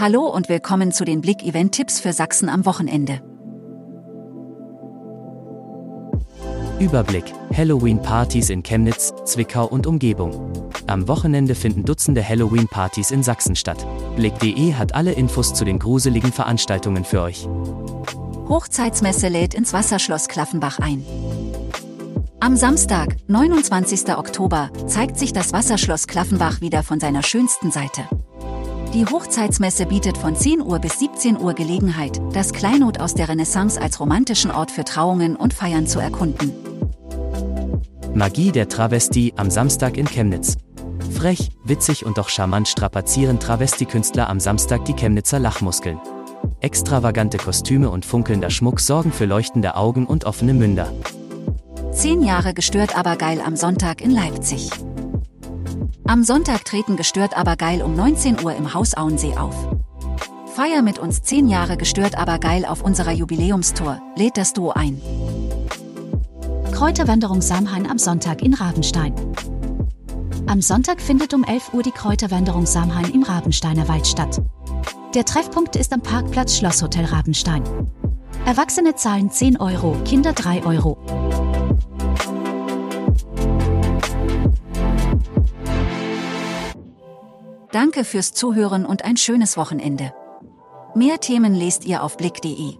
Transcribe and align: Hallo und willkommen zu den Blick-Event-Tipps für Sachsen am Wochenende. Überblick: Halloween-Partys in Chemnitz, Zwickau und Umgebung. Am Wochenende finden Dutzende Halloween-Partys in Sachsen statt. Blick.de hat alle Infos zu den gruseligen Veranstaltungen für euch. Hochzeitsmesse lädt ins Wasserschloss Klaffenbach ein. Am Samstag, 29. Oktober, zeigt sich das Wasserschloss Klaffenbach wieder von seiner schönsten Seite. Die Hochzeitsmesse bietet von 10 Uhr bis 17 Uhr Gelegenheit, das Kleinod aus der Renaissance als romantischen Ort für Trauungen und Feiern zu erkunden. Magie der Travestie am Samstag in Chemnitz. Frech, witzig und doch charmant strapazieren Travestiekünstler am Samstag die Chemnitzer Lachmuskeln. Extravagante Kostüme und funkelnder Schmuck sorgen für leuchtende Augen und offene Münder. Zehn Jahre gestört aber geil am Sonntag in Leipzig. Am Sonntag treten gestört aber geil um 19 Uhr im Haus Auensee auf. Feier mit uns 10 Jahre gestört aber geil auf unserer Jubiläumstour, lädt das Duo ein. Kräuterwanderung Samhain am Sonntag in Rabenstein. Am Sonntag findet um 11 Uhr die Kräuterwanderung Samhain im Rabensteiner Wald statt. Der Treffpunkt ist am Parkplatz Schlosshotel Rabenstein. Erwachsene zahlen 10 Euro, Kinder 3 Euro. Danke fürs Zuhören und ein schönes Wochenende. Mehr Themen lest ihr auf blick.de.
Hallo 0.00 0.28
und 0.28 0.48
willkommen 0.48 0.92
zu 0.92 1.04
den 1.04 1.20
Blick-Event-Tipps 1.22 1.98
für 1.98 2.12
Sachsen 2.12 2.48
am 2.48 2.64
Wochenende. 2.66 3.20
Überblick: 6.78 7.24
Halloween-Partys 7.52 8.50
in 8.50 8.62
Chemnitz, 8.62 9.12
Zwickau 9.24 9.66
und 9.66 9.88
Umgebung. 9.88 10.52
Am 10.86 11.08
Wochenende 11.08 11.56
finden 11.56 11.84
Dutzende 11.84 12.22
Halloween-Partys 12.22 13.10
in 13.10 13.24
Sachsen 13.24 13.56
statt. 13.56 13.84
Blick.de 14.14 14.74
hat 14.74 14.94
alle 14.94 15.10
Infos 15.10 15.52
zu 15.52 15.64
den 15.64 15.80
gruseligen 15.80 16.30
Veranstaltungen 16.30 17.04
für 17.04 17.22
euch. 17.22 17.48
Hochzeitsmesse 18.48 19.26
lädt 19.26 19.52
ins 19.52 19.72
Wasserschloss 19.72 20.28
Klaffenbach 20.28 20.78
ein. 20.78 21.04
Am 22.38 22.56
Samstag, 22.56 23.16
29. 23.26 24.16
Oktober, 24.16 24.70
zeigt 24.86 25.18
sich 25.18 25.32
das 25.32 25.52
Wasserschloss 25.52 26.06
Klaffenbach 26.06 26.60
wieder 26.60 26.84
von 26.84 27.00
seiner 27.00 27.24
schönsten 27.24 27.72
Seite. 27.72 28.02
Die 28.94 29.04
Hochzeitsmesse 29.04 29.84
bietet 29.84 30.16
von 30.16 30.34
10 30.34 30.62
Uhr 30.62 30.78
bis 30.78 30.98
17 30.98 31.38
Uhr 31.38 31.52
Gelegenheit, 31.52 32.22
das 32.32 32.54
Kleinod 32.54 33.00
aus 33.00 33.12
der 33.12 33.28
Renaissance 33.28 33.80
als 33.80 34.00
romantischen 34.00 34.50
Ort 34.50 34.70
für 34.70 34.82
Trauungen 34.82 35.36
und 35.36 35.52
Feiern 35.52 35.86
zu 35.86 36.00
erkunden. 36.00 36.52
Magie 38.14 38.50
der 38.50 38.68
Travestie 38.68 39.34
am 39.36 39.50
Samstag 39.50 39.98
in 39.98 40.06
Chemnitz. 40.06 40.56
Frech, 41.14 41.50
witzig 41.64 42.06
und 42.06 42.16
doch 42.16 42.30
charmant 42.30 42.66
strapazieren 42.66 43.38
Travestiekünstler 43.38 44.30
am 44.30 44.40
Samstag 44.40 44.86
die 44.86 44.94
Chemnitzer 44.94 45.38
Lachmuskeln. 45.38 46.00
Extravagante 46.60 47.36
Kostüme 47.36 47.90
und 47.90 48.06
funkelnder 48.06 48.48
Schmuck 48.48 48.80
sorgen 48.80 49.12
für 49.12 49.26
leuchtende 49.26 49.76
Augen 49.76 50.06
und 50.06 50.24
offene 50.24 50.54
Münder. 50.54 50.90
Zehn 51.92 52.22
Jahre 52.22 52.54
gestört 52.54 52.96
aber 52.96 53.16
geil 53.16 53.42
am 53.44 53.54
Sonntag 53.54 54.00
in 54.00 54.12
Leipzig. 54.12 54.70
Am 56.08 56.24
Sonntag 56.24 56.64
treten 56.64 56.96
gestört 56.96 57.36
aber 57.36 57.54
geil 57.56 57.82
um 57.82 57.94
19 57.94 58.42
Uhr 58.42 58.54
im 58.54 58.72
Haus 58.72 58.94
Auensee 58.94 59.36
auf. 59.36 59.54
Feier 60.54 60.80
mit 60.80 60.98
uns 60.98 61.20
10 61.20 61.48
Jahre 61.48 61.76
gestört 61.76 62.16
aber 62.16 62.38
geil 62.38 62.64
auf 62.64 62.82
unserer 62.82 63.12
Jubiläumstour, 63.12 64.00
lädt 64.16 64.38
das 64.38 64.54
Duo 64.54 64.70
ein. 64.70 65.02
Kräuterwanderung 66.72 67.42
Samhain 67.42 67.86
am 67.86 67.98
Sonntag 67.98 68.40
in 68.40 68.54
Rabenstein. 68.54 69.12
Am 70.46 70.62
Sonntag 70.62 71.02
findet 71.02 71.34
um 71.34 71.44
11 71.44 71.74
Uhr 71.74 71.82
die 71.82 71.92
Kräuterwanderung 71.92 72.64
Samhain 72.64 73.12
im 73.12 73.22
Rabensteiner 73.22 73.86
Wald 73.86 74.06
statt. 74.06 74.40
Der 75.14 75.26
Treffpunkt 75.26 75.76
ist 75.76 75.92
am 75.92 76.00
Parkplatz 76.00 76.56
Schlosshotel 76.56 77.04
Rabenstein. 77.04 77.62
Erwachsene 78.46 78.94
zahlen 78.94 79.30
10 79.30 79.60
Euro, 79.60 79.94
Kinder 80.06 80.32
3 80.32 80.64
Euro. 80.64 80.96
Danke 87.72 88.04
fürs 88.04 88.32
Zuhören 88.32 88.86
und 88.86 89.04
ein 89.04 89.18
schönes 89.18 89.58
Wochenende. 89.58 90.14
Mehr 90.94 91.20
Themen 91.20 91.54
lest 91.54 91.84
ihr 91.84 92.02
auf 92.02 92.16
blick.de. 92.16 92.76